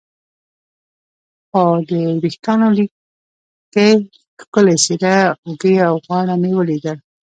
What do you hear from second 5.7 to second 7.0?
او غاړه مې ولیدل.